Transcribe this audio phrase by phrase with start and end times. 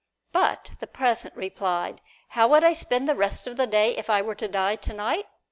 [0.31, 4.23] But the peasant replied, "How would I spend the rest of the day if I
[4.23, 5.27] were to die tonight?